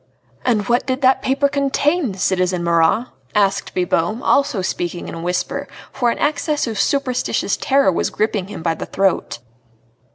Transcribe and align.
"And 0.43 0.67
what 0.67 0.87
did 0.87 1.01
that 1.03 1.21
paper 1.21 1.47
contain, 1.47 2.15
citizen 2.15 2.63
Marat?" 2.63 3.09
asked 3.35 3.75
Bibot, 3.75 4.23
also 4.23 4.63
speaking 4.63 5.07
in 5.07 5.13
a 5.13 5.21
whisper, 5.21 5.67
for 5.91 6.09
an 6.09 6.17
access 6.17 6.65
of 6.65 6.79
superstitious 6.79 7.55
terror 7.55 7.91
was 7.91 8.09
gripping 8.09 8.47
him 8.47 8.63
by 8.63 8.73
the 8.73 8.87
throat. 8.87 9.37